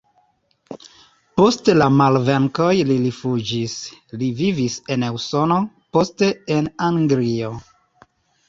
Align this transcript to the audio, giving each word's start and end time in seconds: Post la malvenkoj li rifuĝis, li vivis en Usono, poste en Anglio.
Post 1.41 1.67
la 1.81 1.87
malvenkoj 1.97 2.71
li 2.91 2.97
rifuĝis, 3.03 3.75
li 4.23 4.31
vivis 4.41 4.79
en 4.97 5.07
Usono, 5.21 5.61
poste 5.99 6.35
en 6.57 6.73
Anglio. 6.91 7.55